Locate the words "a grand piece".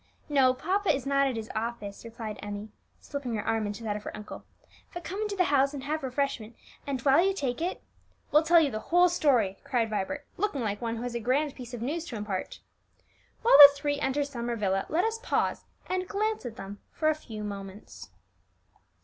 11.13-11.75